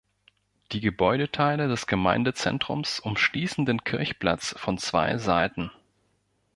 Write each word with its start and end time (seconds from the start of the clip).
Die 0.71 0.79
Gebäudeteile 0.79 1.67
des 1.67 1.85
Gemeindezentrums 1.85 2.99
umschließen 3.01 3.67
den 3.67 3.83
Kirchplatz 3.83 4.55
von 4.57 4.79
zwei 4.79 5.19
Seiten. 5.19 5.69